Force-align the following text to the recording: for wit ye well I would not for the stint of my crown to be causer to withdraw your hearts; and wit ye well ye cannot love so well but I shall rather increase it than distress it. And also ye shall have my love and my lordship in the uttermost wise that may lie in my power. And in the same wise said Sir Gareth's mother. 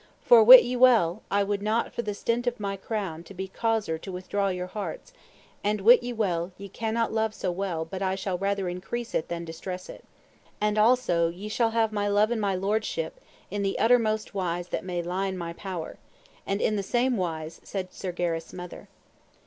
for 0.23 0.43
wit 0.43 0.63
ye 0.63 0.75
well 0.75 1.21
I 1.29 1.43
would 1.43 1.61
not 1.61 1.93
for 1.93 2.01
the 2.01 2.15
stint 2.15 2.47
of 2.47 2.59
my 2.59 2.75
crown 2.75 3.21
to 3.25 3.35
be 3.35 3.47
causer 3.47 3.99
to 3.99 4.11
withdraw 4.11 4.47
your 4.47 4.65
hearts; 4.65 5.13
and 5.63 5.79
wit 5.81 6.01
ye 6.01 6.11
well 6.11 6.51
ye 6.57 6.69
cannot 6.69 7.13
love 7.13 7.35
so 7.35 7.51
well 7.51 7.85
but 7.85 8.01
I 8.01 8.15
shall 8.15 8.35
rather 8.35 8.67
increase 8.67 9.13
it 9.13 9.27
than 9.27 9.45
distress 9.45 9.89
it. 9.89 10.03
And 10.59 10.79
also 10.79 11.29
ye 11.29 11.49
shall 11.49 11.69
have 11.69 11.91
my 11.93 12.07
love 12.07 12.31
and 12.31 12.41
my 12.41 12.55
lordship 12.55 13.19
in 13.51 13.61
the 13.61 13.77
uttermost 13.77 14.33
wise 14.33 14.69
that 14.69 14.83
may 14.83 15.03
lie 15.03 15.27
in 15.27 15.37
my 15.37 15.53
power. 15.53 15.99
And 16.47 16.61
in 16.61 16.77
the 16.77 16.81
same 16.81 17.15
wise 17.15 17.61
said 17.63 17.93
Sir 17.93 18.11
Gareth's 18.11 18.53
mother. 18.53 18.89